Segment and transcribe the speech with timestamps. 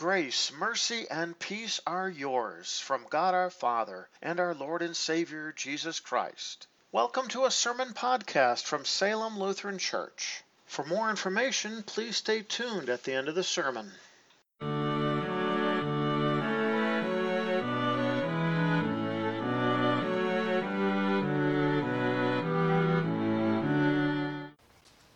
[0.00, 5.52] Grace, mercy, and peace are yours from God our Father and our Lord and Savior
[5.52, 6.66] Jesus Christ.
[6.90, 10.42] Welcome to a sermon podcast from Salem Lutheran Church.
[10.64, 13.92] For more information, please stay tuned at the end of the sermon.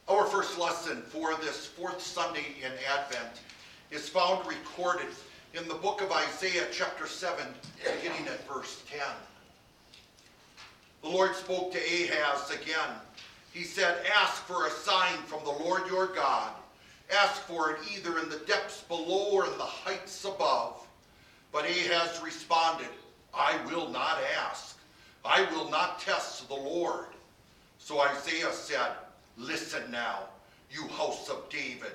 [0.07, 3.41] Our first lesson for this fourth Sunday in Advent
[3.91, 5.07] is found recorded
[5.55, 7.47] in the book of Isaiah, chapter 7,
[7.79, 9.01] beginning at verse 10.
[11.03, 12.97] The Lord spoke to Ahaz again.
[13.53, 16.53] He said, Ask for a sign from the Lord your God.
[17.13, 20.87] Ask for it either in the depths below or in the heights above.
[21.53, 22.89] But Ahaz responded,
[23.33, 24.79] I will not ask.
[25.25, 27.07] I will not test the Lord.
[27.79, 28.93] So Isaiah said,
[29.37, 30.21] Listen now,
[30.71, 31.93] you house of David.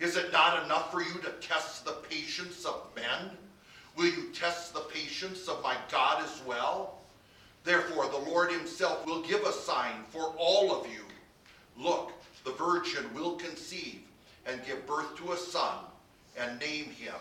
[0.00, 3.30] Is it not enough for you to test the patience of men?
[3.96, 6.98] Will you test the patience of my God as well?
[7.64, 11.04] Therefore, the Lord himself will give a sign for all of you.
[11.76, 12.12] Look,
[12.44, 14.02] the virgin will conceive
[14.46, 15.78] and give birth to a son
[16.38, 17.14] and name him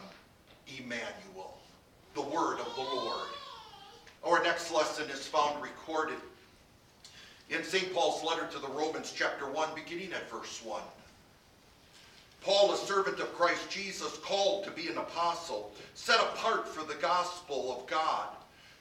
[0.68, 1.58] Emmanuel,
[2.14, 3.28] the word of the Lord.
[4.24, 6.18] Our next lesson is found recorded
[7.50, 7.94] in St.
[7.94, 10.82] Paul's letter to the Romans, chapter 1, beginning at verse 1.
[12.48, 16.98] Paul, a servant of Christ Jesus, called to be an apostle, set apart for the
[17.02, 18.30] gospel of God,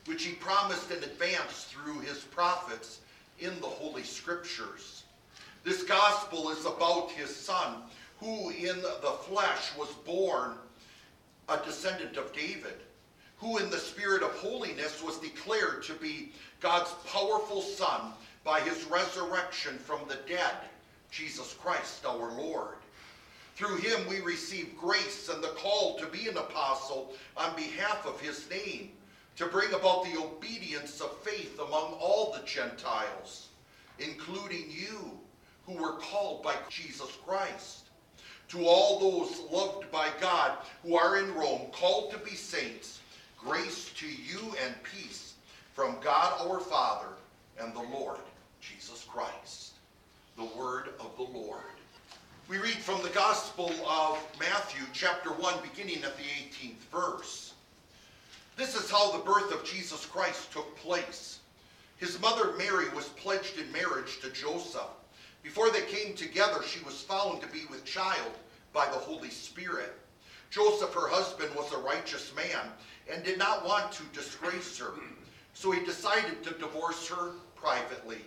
[0.04, 3.00] which he promised in advance through his prophets
[3.40, 5.02] in the Holy Scriptures.
[5.64, 7.78] This gospel is about his son,
[8.20, 10.52] who in the flesh was born
[11.48, 12.76] a descendant of David,
[13.38, 16.30] who in the spirit of holiness was declared to be
[16.60, 18.12] God's powerful son
[18.44, 20.54] by his resurrection from the dead,
[21.10, 22.76] Jesus Christ our Lord.
[23.56, 28.20] Through him we receive grace and the call to be an apostle on behalf of
[28.20, 28.90] his name,
[29.36, 33.48] to bring about the obedience of faith among all the Gentiles,
[33.98, 35.10] including you
[35.66, 37.88] who were called by Jesus Christ.
[38.48, 43.00] To all those loved by God who are in Rome, called to be saints,
[43.38, 45.34] grace to you and peace
[45.72, 47.08] from God our Father
[47.58, 48.20] and the Lord
[48.60, 49.72] Jesus Christ.
[50.36, 51.75] The word of the Lord.
[52.48, 57.54] We read from the Gospel of Matthew, chapter 1, beginning at the 18th verse.
[58.54, 61.40] This is how the birth of Jesus Christ took place.
[61.96, 64.94] His mother Mary was pledged in marriage to Joseph.
[65.42, 68.38] Before they came together, she was found to be with child
[68.72, 69.98] by the Holy Spirit.
[70.48, 72.70] Joseph, her husband, was a righteous man
[73.12, 74.92] and did not want to disgrace her,
[75.52, 78.20] so he decided to divorce her privately.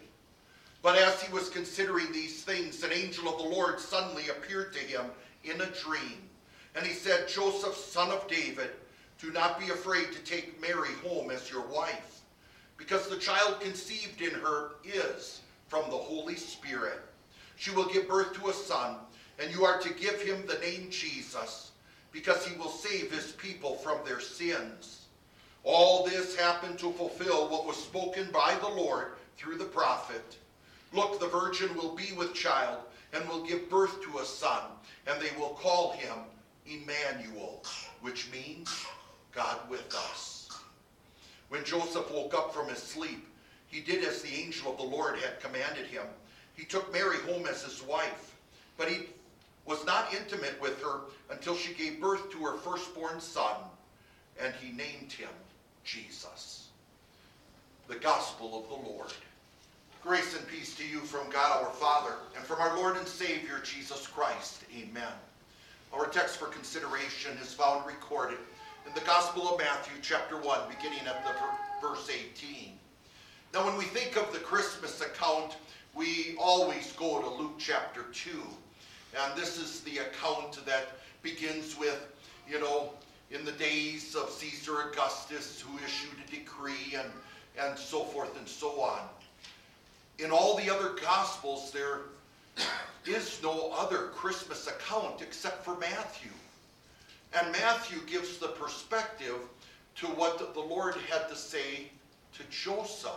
[0.82, 4.80] But as he was considering these things, an angel of the Lord suddenly appeared to
[4.80, 5.06] him
[5.44, 6.30] in a dream.
[6.76, 8.70] And he said, Joseph, son of David,
[9.20, 12.22] do not be afraid to take Mary home as your wife,
[12.78, 17.02] because the child conceived in her is from the Holy Spirit.
[17.58, 18.96] She will give birth to a son,
[19.38, 21.72] and you are to give him the name Jesus,
[22.14, 25.08] because he will save his people from their sins.
[25.66, 30.38] All this happened to fulfill what was spoken by the Lord through the prophet.
[30.92, 32.80] Look, the virgin will be with child
[33.14, 34.64] and will give birth to a son,
[35.08, 36.18] and they will call him
[36.66, 37.64] Emmanuel,
[38.02, 38.86] which means
[39.34, 40.50] God with us.
[41.50, 43.28] When Joseph woke up from his sleep,
[43.68, 46.06] he did as the angel of the Lord had commanded him.
[46.56, 48.36] He took Mary home as his wife,
[48.78, 49.08] but he
[49.66, 53.56] was not intimate with her until she gave birth to her firstborn son,
[54.42, 55.30] and he named him
[55.84, 56.70] Jesus.
[57.88, 59.12] The Gospel of the Lord.
[60.02, 63.60] Grace and peace to you from God our Father and from our Lord and Savior
[63.62, 64.64] Jesus Christ.
[64.74, 65.12] Amen.
[65.92, 68.38] Our text for consideration is found recorded
[68.88, 71.34] in the Gospel of Matthew, chapter 1, beginning at the
[71.86, 72.72] verse 18.
[73.54, 75.58] Now, when we think of the Christmas account,
[75.94, 78.30] we always go to Luke chapter 2.
[79.22, 80.88] And this is the account that
[81.24, 82.08] begins with,
[82.50, 82.92] you know,
[83.32, 87.12] in the days of Caesar Augustus, who issued a decree, and,
[87.60, 89.02] and so forth and so on
[90.20, 92.02] in all the other Gospels, there
[93.06, 96.32] is no other Christmas account except for Matthew.
[97.34, 99.38] And Matthew gives the perspective
[99.96, 101.90] to what the Lord had to say
[102.34, 103.12] to Joseph,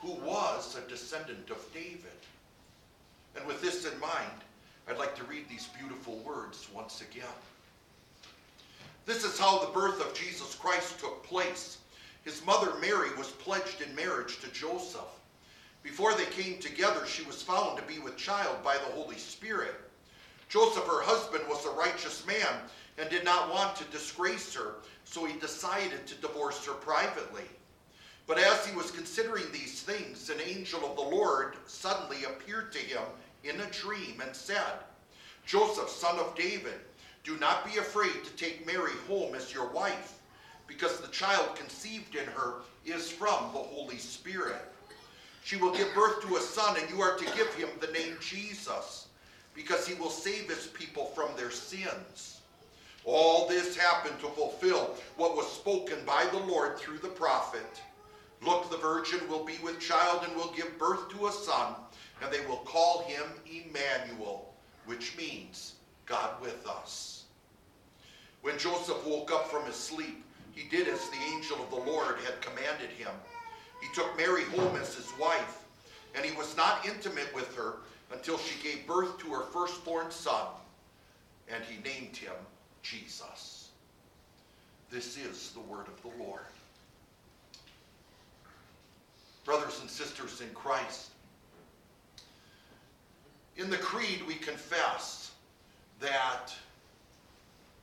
[0.00, 2.00] who was a descendant of David.
[3.36, 4.42] And with this in mind,
[4.88, 7.24] I'd like to read these beautiful words once again.
[9.06, 11.78] This is how the birth of Jesus Christ took place.
[12.24, 15.00] His mother Mary was pledged in marriage to Joseph.
[15.84, 19.74] Before they came together, she was found to be with child by the Holy Spirit.
[20.48, 22.62] Joseph, her husband, was a righteous man
[22.96, 27.44] and did not want to disgrace her, so he decided to divorce her privately.
[28.26, 32.78] But as he was considering these things, an angel of the Lord suddenly appeared to
[32.78, 33.02] him
[33.44, 34.80] in a dream and said,
[35.44, 36.80] Joseph, son of David,
[37.24, 40.14] do not be afraid to take Mary home as your wife,
[40.66, 42.54] because the child conceived in her
[42.86, 44.73] is from the Holy Spirit.
[45.44, 48.16] She will give birth to a son, and you are to give him the name
[48.18, 49.08] Jesus,
[49.54, 52.40] because he will save his people from their sins.
[53.04, 57.82] All this happened to fulfill what was spoken by the Lord through the prophet.
[58.40, 61.74] Look, the virgin will be with child and will give birth to a son,
[62.22, 64.50] and they will call him Emmanuel,
[64.86, 65.74] which means
[66.06, 67.24] God with us.
[68.40, 72.16] When Joseph woke up from his sleep, he did as the angel of the Lord
[72.24, 73.12] had commanded him.
[73.84, 75.62] He took Mary home as his wife,
[76.14, 77.74] and he was not intimate with her
[78.10, 80.46] until she gave birth to her firstborn son,
[81.52, 82.32] and he named him
[82.82, 83.68] Jesus.
[84.90, 86.46] This is the word of the Lord.
[89.44, 91.10] Brothers and sisters in Christ,
[93.58, 95.32] in the Creed we confess
[96.00, 96.54] that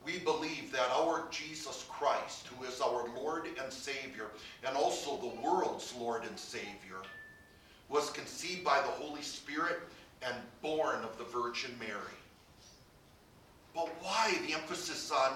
[0.06, 4.28] we believe that our Jesus Christ, who is our Lord and Savior,
[4.66, 7.02] and also the world's Lord and Savior,
[7.90, 9.80] was conceived by the Holy Spirit
[10.26, 12.18] and born of the Virgin Mary.
[13.76, 15.34] But why the emphasis on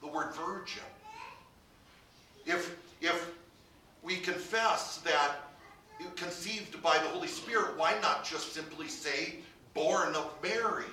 [0.00, 0.82] the word virgin?
[2.46, 3.32] If, if
[4.02, 5.36] we confess that
[6.16, 9.36] conceived by the Holy Spirit, why not just simply say
[9.74, 10.84] born of Mary?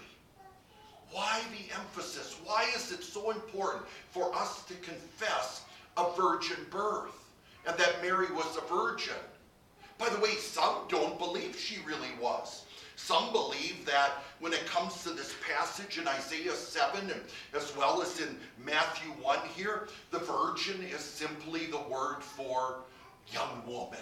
[1.12, 2.36] Why the emphasis?
[2.44, 5.64] Why is it so important for us to confess
[5.98, 7.32] a virgin birth
[7.68, 9.14] and that Mary was a virgin?
[9.98, 12.66] By the way, some don't believe she really was.
[12.98, 17.22] Some believe that when it comes to this passage in Isaiah 7 and
[17.54, 22.78] as well as in Matthew 1 here, the virgin is simply the word for
[23.32, 24.00] young woman,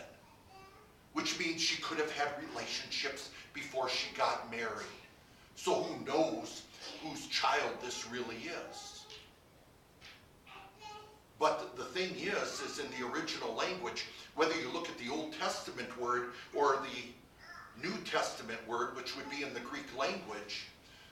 [1.14, 5.03] which means she could have had relationships before she got married.
[5.56, 6.64] So who knows
[7.04, 8.38] whose child this really
[8.72, 9.06] is.
[11.40, 14.06] But the thing is, is in the original language,
[14.36, 19.30] whether you look at the Old Testament word or the New Testament word, which would
[19.30, 20.68] be in the Greek language,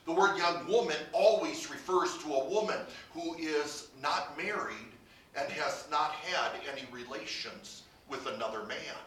[0.05, 2.79] the word young woman always refers to a woman
[3.13, 4.93] who is not married
[5.35, 8.97] and has not had any relations with another man.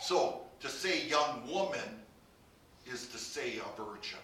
[0.00, 2.00] So to say young woman
[2.92, 4.18] is to say a virgin.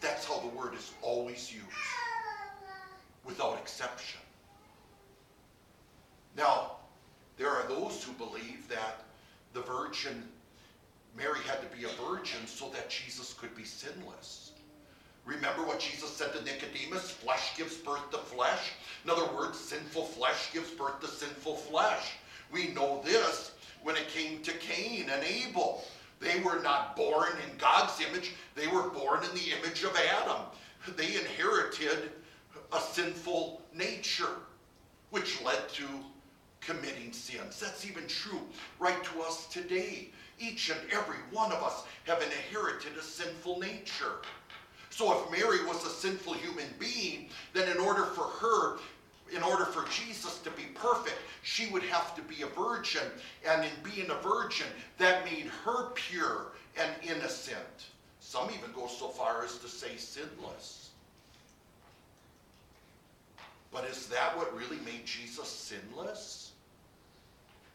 [0.00, 1.66] That's how the word is always used,
[3.24, 4.20] without exception.
[6.36, 6.72] Now,
[7.38, 9.04] there are those who believe that
[9.52, 10.24] the virgin,
[11.16, 14.52] Mary had to be a virgin so that Jesus could be sinless.
[15.24, 17.10] Remember what Jesus said to Nicodemus?
[17.10, 18.72] Flesh gives birth to flesh.
[19.04, 22.12] In other words, sinful flesh gives birth to sinful flesh.
[22.52, 23.52] We know this
[23.82, 25.84] when it came to Cain and Abel.
[26.24, 30.42] They were not born in God's image, they were born in the image of Adam.
[30.96, 32.10] They inherited
[32.72, 34.40] a sinful nature,
[35.10, 35.84] which led to
[36.60, 37.60] committing sins.
[37.60, 38.40] That's even true
[38.78, 40.08] right to us today.
[40.38, 44.22] Each and every one of us have inherited a sinful nature.
[44.90, 48.78] So if Mary was a sinful human being, then in order for her
[49.34, 50.33] in order for Jesus
[51.54, 53.02] she would have to be a virgin.
[53.48, 54.66] And in being a virgin,
[54.98, 57.86] that made her pure and innocent.
[58.18, 60.90] Some even go so far as to say sinless.
[63.72, 66.52] But is that what really made Jesus sinless?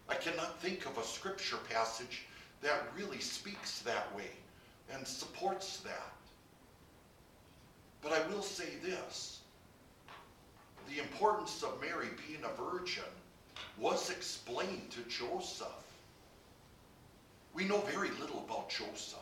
[0.09, 2.25] I cannot think of a scripture passage
[2.61, 4.31] that really speaks that way
[4.93, 6.13] and supports that.
[8.01, 9.39] But I will say this
[10.89, 13.03] the importance of Mary being a virgin
[13.77, 15.67] was explained to Joseph.
[17.53, 19.19] We know very little about Joseph.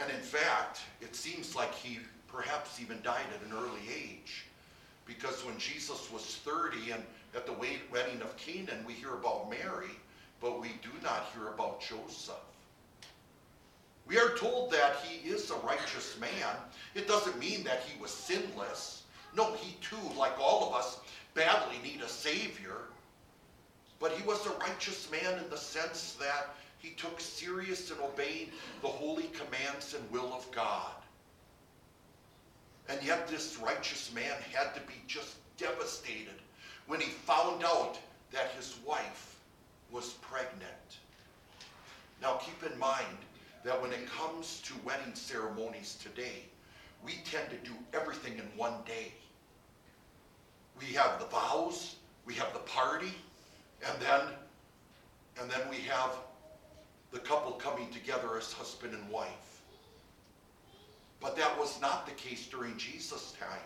[0.00, 1.98] And in fact, it seems like he
[2.28, 4.46] perhaps even died at an early age.
[5.06, 7.02] Because when Jesus was 30 and
[7.34, 9.90] at the wedding of Canaan, we hear about Mary,
[10.40, 12.34] but we do not hear about Joseph.
[14.06, 16.56] We are told that he is a righteous man.
[16.94, 19.02] It doesn't mean that he was sinless.
[19.34, 20.98] No, he too, like all of us,
[21.34, 22.76] badly need a Savior.
[24.00, 28.50] But he was a righteous man in the sense that he took serious and obeyed
[28.82, 30.92] the holy commands and will of God.
[32.88, 36.34] And yet this righteous man had to be just devastated
[36.86, 37.98] when he found out
[38.32, 39.36] that his wife
[39.90, 40.98] was pregnant.
[42.20, 43.18] Now keep in mind
[43.64, 46.44] that when it comes to wedding ceremonies today,
[47.02, 49.12] we tend to do everything in one day.
[50.78, 53.12] We have the vows, we have the party,
[53.86, 54.34] and then
[55.40, 56.10] and then we have
[57.12, 59.60] the couple coming together as husband and wife.
[61.20, 63.62] But that was not the case during Jesus' time.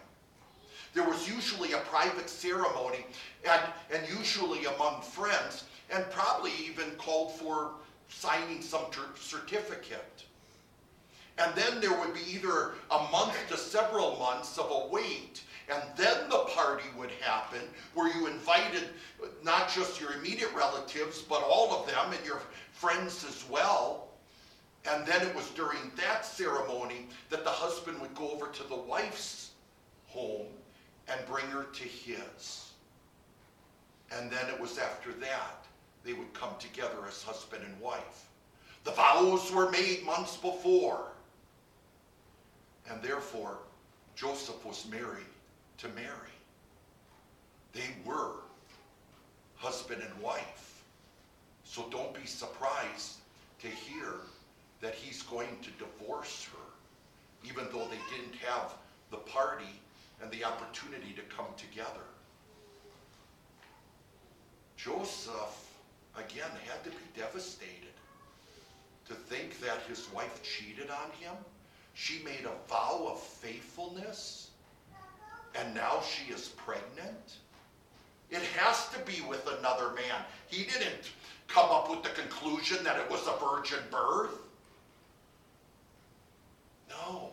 [0.94, 3.04] There was usually a private ceremony,
[3.48, 3.62] and,
[3.92, 7.72] and usually among friends, and probably even called for
[8.08, 8.86] signing some
[9.18, 10.24] certificate.
[11.36, 15.82] And then there would be either a month to several months of a wait, and
[15.96, 17.60] then the party would happen
[17.94, 18.88] where you invited
[19.42, 22.40] not just your immediate relatives, but all of them and your
[22.72, 24.08] friends as well.
[24.90, 28.76] And then it was during that ceremony that the husband would go over to the
[28.76, 29.50] wife's
[30.06, 30.46] home
[31.06, 32.72] and bring her to his.
[34.16, 35.66] And then it was after that
[36.02, 38.30] they would come together as husband and wife.
[38.84, 41.12] The vows were made months before.
[42.88, 43.58] And therefore,
[44.16, 45.26] Joseph was married
[45.78, 46.34] to Mary.
[47.72, 48.32] They were
[49.56, 50.82] husband and wife.
[51.64, 53.16] So don't be surprised
[53.60, 54.14] to hear
[54.80, 58.74] that he's going to divorce her, even though they didn't have
[59.10, 59.80] the party
[60.22, 62.06] and the opportunity to come together.
[64.76, 65.74] Joseph,
[66.16, 67.94] again, had to be devastated
[69.08, 71.34] to think that his wife cheated on him.
[71.94, 74.37] She made a vow of faithfulness,
[75.58, 77.36] and now she is pregnant.
[78.30, 80.22] It has to be with another man.
[80.48, 81.10] He didn't
[81.46, 84.38] come up with the conclusion that it was a virgin birth.
[86.88, 87.32] No.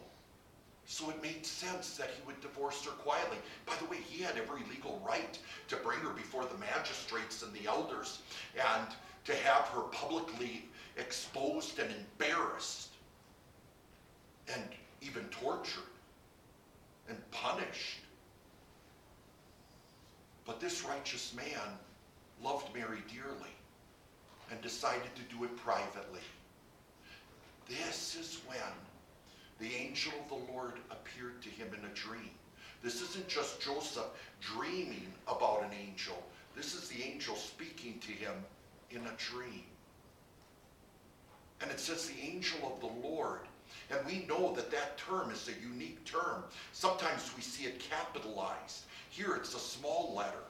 [0.86, 3.38] So it made sense that he would divorce her quietly.
[3.66, 7.52] By the way, he had every legal right to bring her before the magistrates and
[7.54, 8.20] the elders
[8.56, 8.88] and
[9.26, 10.66] to have her publicly
[10.98, 12.90] exposed and embarrassed
[14.54, 14.64] and
[15.02, 15.84] even tortured
[17.10, 18.05] and punished.
[20.46, 21.80] But this righteous man
[22.44, 23.54] loved Mary dearly
[24.52, 26.22] and decided to do it privately.
[27.68, 28.60] This is when
[29.60, 32.30] the angel of the Lord appeared to him in a dream.
[32.84, 34.06] This isn't just Joseph
[34.40, 36.22] dreaming about an angel.
[36.56, 38.34] This is the angel speaking to him
[38.92, 39.64] in a dream.
[41.62, 43.42] And it says the angel of the Lord.
[43.90, 46.44] And we know that that term is a unique term.
[46.74, 48.84] Sometimes we see it capitalized.
[49.16, 50.44] Here it's a small letter.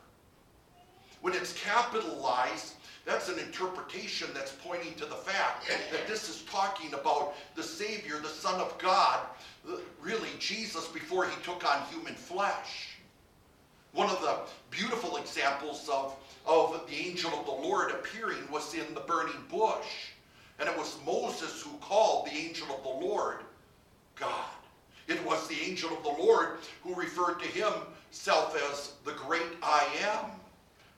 [1.21, 2.73] When it's capitalized,
[3.05, 8.17] that's an interpretation that's pointing to the fact that this is talking about the Savior,
[8.19, 9.19] the Son of God,
[10.01, 12.97] really Jesus before he took on human flesh.
[13.93, 14.39] One of the
[14.71, 16.15] beautiful examples of,
[16.47, 20.09] of the angel of the Lord appearing was in the burning bush.
[20.57, 23.37] And it was Moses who called the angel of the Lord
[24.15, 24.54] God.
[25.07, 29.85] It was the angel of the Lord who referred to himself as the great I
[30.01, 30.31] am,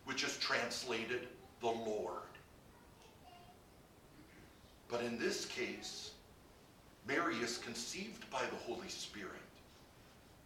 [0.06, 1.28] which is translated
[1.60, 2.22] the Lord.
[4.90, 6.12] But in this case,
[7.06, 9.32] Mary is conceived by the Holy Spirit.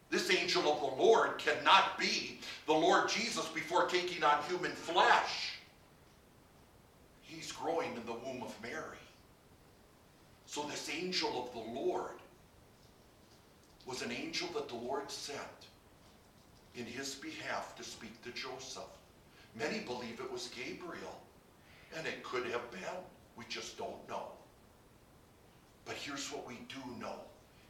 [0.10, 5.54] This angel of the Lord cannot be the Lord Jesus before taking on human flesh.
[7.22, 8.98] He's growing in the womb of Mary.
[10.48, 12.21] So this angel of the Lord
[13.86, 15.40] was an angel that the Lord sent
[16.76, 18.84] in his behalf to speak to Joseph.
[19.58, 21.20] Many believe it was Gabriel,
[21.98, 22.82] and it could have been.
[23.36, 24.32] We just don't know.
[25.86, 27.16] But here's what we do know.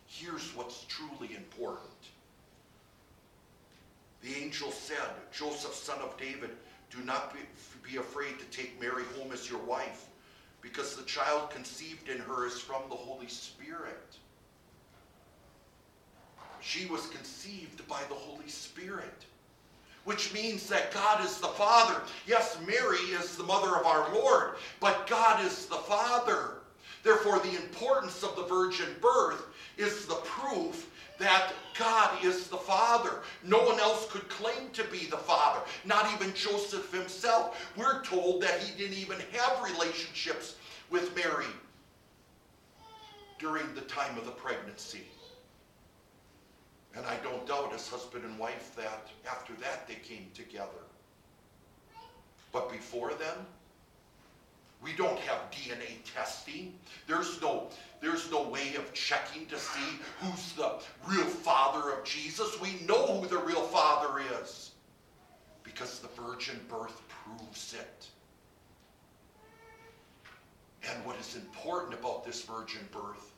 [0.05, 1.89] Here's what's truly important.
[4.21, 4.97] The angel said,
[5.31, 6.51] Joseph, son of David,
[6.91, 10.05] do not be, afraid to take Mary home as your wife,
[10.61, 14.15] because the child conceived in her is from the Holy Spirit.
[16.61, 19.25] She was conceived by the Holy Spirit
[20.03, 22.01] which means that God is the Father.
[22.25, 26.55] Yes, Mary is the mother of our Lord, but God is the Father.
[27.03, 29.45] Therefore, the importance of the virgin birth
[29.77, 30.89] is the proof
[31.19, 33.21] that God is the Father.
[33.43, 37.71] No one else could claim to be the Father, not even Joseph himself.
[37.77, 40.55] We're told that he didn't even have relationships
[40.89, 41.45] with Mary
[43.37, 45.01] during the time of the pregnancy.
[46.95, 50.67] And I don't doubt as husband and wife that after that they came together.
[52.51, 53.45] But before then,
[54.83, 56.73] we don't have DNA testing.
[57.07, 57.69] There's no,
[58.01, 60.73] there's no way of checking to see who's the
[61.07, 62.59] real father of Jesus.
[62.59, 64.71] We know who the real father is
[65.63, 68.07] because the virgin birth proves it.
[70.89, 73.31] And what is important about this virgin birth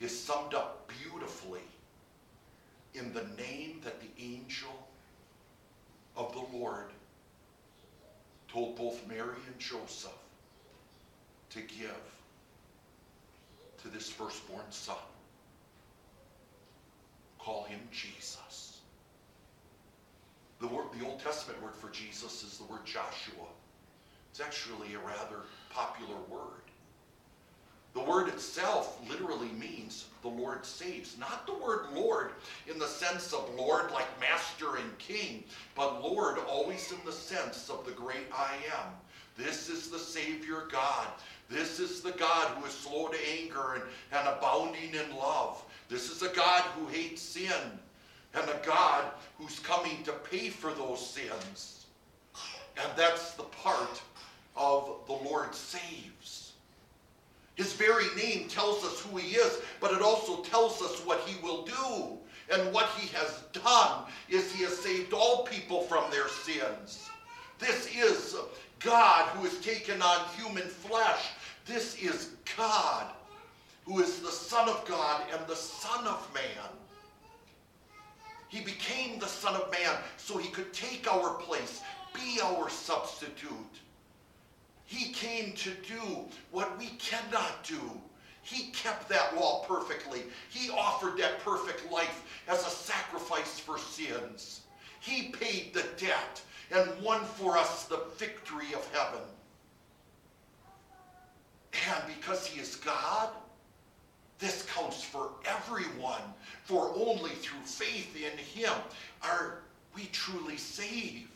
[0.00, 1.62] is summed up beautifully
[2.94, 4.88] in the name that the angel
[6.16, 6.86] of the Lord
[8.48, 10.12] told both Mary and Joseph
[11.50, 11.90] to give
[13.82, 14.96] to this firstborn son.
[17.38, 18.78] Call him Jesus.
[20.60, 23.46] The, word, the Old Testament word for Jesus is the word Joshua.
[24.30, 26.63] It's actually a rather popular word.
[27.94, 31.16] The word itself literally means the Lord saves.
[31.16, 32.32] Not the word Lord
[32.66, 35.44] in the sense of Lord like master and king,
[35.76, 38.92] but Lord always in the sense of the great I am.
[39.36, 41.06] This is the Savior God.
[41.48, 43.82] This is the God who is slow to anger and,
[44.12, 45.62] and abounding in love.
[45.88, 47.52] This is a God who hates sin
[48.34, 49.04] and a God
[49.38, 51.86] who's coming to pay for those sins.
[52.76, 54.02] And that's the part
[54.56, 56.43] of the Lord saves.
[57.54, 61.40] His very name tells us who he is, but it also tells us what he
[61.42, 62.18] will do.
[62.52, 67.08] And what he has done is he has saved all people from their sins.
[67.58, 68.36] This is
[68.80, 71.30] God who has taken on human flesh.
[71.64, 73.06] This is God
[73.86, 76.68] who is the Son of God and the Son of Man.
[78.48, 81.82] He became the Son of Man so he could take our place,
[82.14, 83.80] be our substitute.
[84.86, 87.80] He came to do what we cannot do.
[88.42, 90.22] He kept that law perfectly.
[90.50, 94.60] He offered that perfect life as a sacrifice for sins.
[95.00, 99.22] He paid the debt and won for us the victory of heaven.
[101.90, 103.30] And because he is God,
[104.38, 106.22] this counts for everyone.
[106.64, 108.72] For only through faith in him
[109.22, 109.62] are
[109.94, 111.33] we truly saved.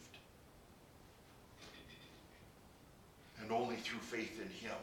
[3.48, 4.76] And only through faith in him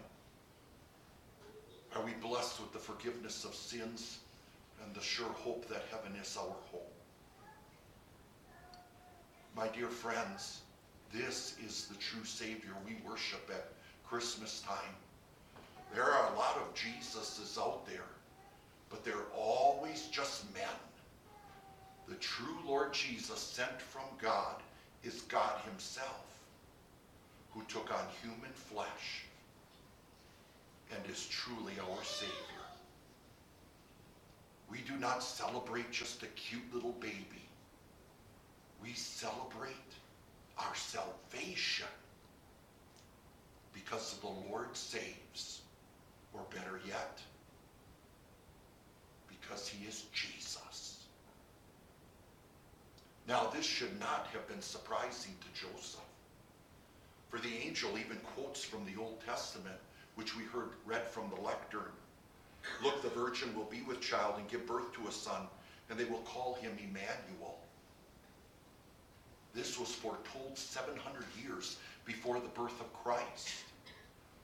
[1.95, 4.19] are we blessed with the forgiveness of sins
[4.84, 6.81] and the sure hope that heaven is our home.
[9.55, 10.62] My dear friends,
[11.13, 13.71] this is the true Savior we worship at
[14.04, 14.95] Christmas time.
[15.93, 18.10] There are a lot of Jesuses out there,
[18.89, 20.63] but they're always just men.
[22.08, 24.56] The true Lord Jesus sent from God
[25.04, 26.35] is God himself
[27.56, 29.24] who took on human flesh
[30.94, 32.34] and is truly our Savior.
[34.70, 37.48] We do not celebrate just a cute little baby.
[38.84, 39.72] We celebrate
[40.58, 41.88] our salvation
[43.74, 45.62] because the Lord saves,
[46.34, 47.20] or better yet,
[49.28, 51.04] because he is Jesus.
[53.28, 56.00] Now, this should not have been surprising to Joseph.
[57.36, 59.76] For the angel even quotes from the Old Testament,
[60.15, 61.91] which we heard read from the lectern.
[62.82, 65.41] Look, the virgin will be with child and give birth to a son,
[65.89, 67.60] and they will call him Emmanuel.
[69.54, 73.50] This was foretold 700 years before the birth of Christ,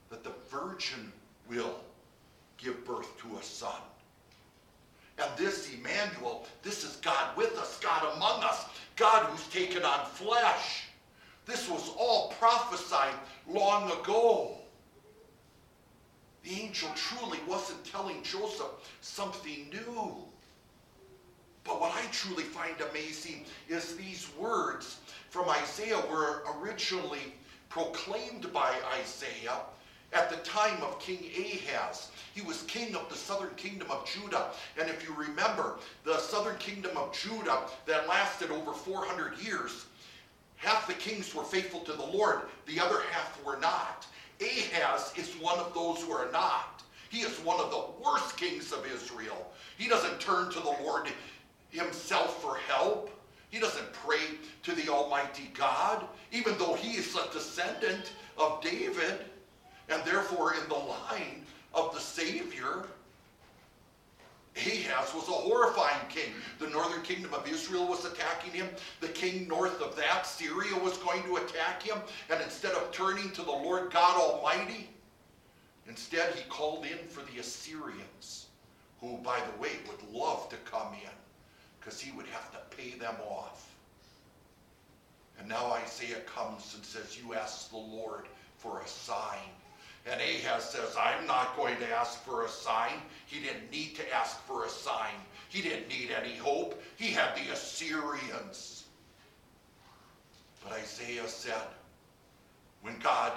[0.09, 1.13] that the virgin
[1.47, 1.79] will
[2.57, 3.81] give birth to a son.
[5.17, 8.65] And this Emmanuel, this is God with us, God among us,
[8.97, 10.90] God who's taken on flesh.
[11.51, 13.13] This was all prophesied
[13.45, 14.51] long ago.
[16.43, 20.15] The angel truly wasn't telling Joseph something new.
[21.65, 27.35] But what I truly find amazing is these words from Isaiah were originally
[27.67, 29.59] proclaimed by Isaiah
[30.13, 32.11] at the time of King Ahaz.
[32.33, 34.51] He was king of the southern kingdom of Judah.
[34.79, 39.85] And if you remember, the southern kingdom of Judah that lasted over 400 years
[40.61, 44.05] Half the kings were faithful to the Lord, the other half were not.
[44.39, 46.83] Ahaz is one of those who are not.
[47.09, 49.51] He is one of the worst kings of Israel.
[49.77, 51.09] He doesn't turn to the Lord
[51.71, 53.09] himself for help.
[53.49, 59.25] He doesn't pray to the Almighty God, even though he is a descendant of David
[59.89, 62.85] and therefore in the line of the Savior.
[64.57, 66.33] Ahaz was a horrifying king.
[66.59, 68.67] The northern kingdom of Israel was attacking him.
[68.99, 71.97] The king north of that, Syria, was going to attack him.
[72.29, 74.89] And instead of turning to the Lord God Almighty,
[75.87, 78.47] instead he called in for the Assyrians,
[78.99, 81.11] who, by the way, would love to come in
[81.79, 83.73] because he would have to pay them off.
[85.39, 89.39] And now Isaiah comes and says, You ask the Lord for a sign.
[90.05, 92.93] And Ahaz says, I'm not going to ask for a sign.
[93.27, 95.13] He didn't need to ask for a sign.
[95.49, 96.81] He didn't need any hope.
[96.97, 98.85] He had the Assyrians.
[100.63, 101.67] But Isaiah said,
[102.81, 103.33] when God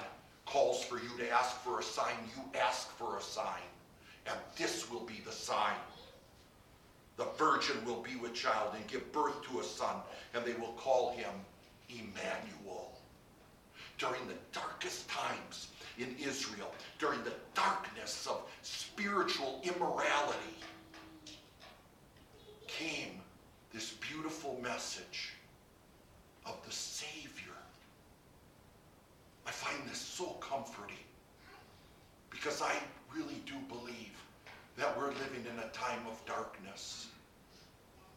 [0.46, 3.62] calls for you to ask for a sign, you ask for a sign.
[4.26, 5.76] And this will be the sign.
[7.16, 9.96] The virgin will be with child and give birth to a son,
[10.34, 11.30] and they will call him
[11.88, 12.93] Emmanuel.
[14.06, 20.58] During the darkest times in Israel, during the darkness of spiritual immorality,
[22.66, 23.22] came
[23.72, 25.32] this beautiful message
[26.44, 27.56] of the Savior.
[29.46, 30.96] I find this so comforting
[32.28, 32.74] because I
[33.16, 34.12] really do believe
[34.76, 37.06] that we're living in a time of darkness.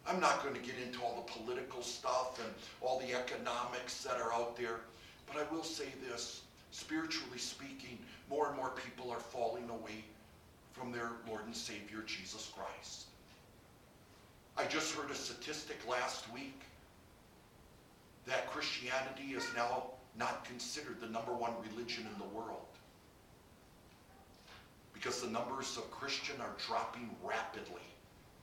[0.06, 4.20] I'm not going to get into all the political stuff and all the economics that
[4.20, 4.82] are out there,
[5.28, 7.98] but I will say this spiritually speaking,
[8.30, 10.04] more and more people are falling away
[10.72, 13.06] from their Lord and Savior Jesus Christ.
[14.58, 16.62] I just heard a statistic last week
[18.26, 22.66] that Christianity is now not considered the number one religion in the world
[24.94, 27.82] because the numbers of Christian are dropping rapidly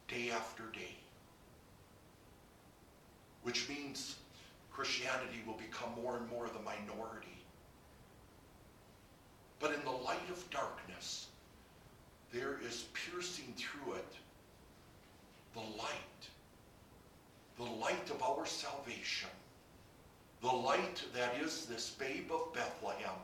[0.09, 0.97] day after day.
[3.43, 4.17] Which means
[4.75, 7.39] Christianity will become more and more the minority.
[9.61, 11.29] But in the light of darkness,
[12.33, 14.13] there is piercing through it
[15.55, 16.29] the light,
[17.57, 19.31] the light of our salvation,
[20.43, 23.15] the light that is this babe of Bethlehem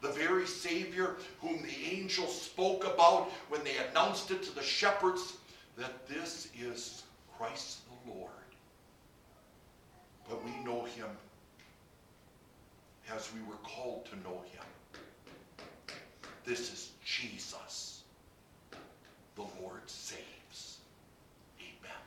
[0.00, 5.34] the very Savior whom the angels spoke about when they announced it to the shepherds
[5.76, 7.02] that this is
[7.36, 8.30] Christ the Lord.
[10.28, 11.08] But we know him
[13.14, 14.64] as we were called to know him.
[16.44, 18.02] This is Jesus.
[19.36, 20.78] The Lord saves.
[21.60, 22.00] Amen.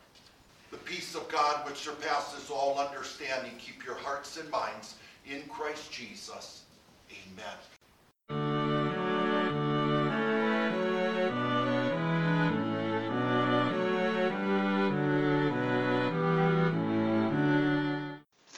[0.70, 4.96] The peace of God which surpasses all understanding, keep your hearts and minds
[5.30, 6.64] in Christ Jesus.
[7.10, 7.58] Amen.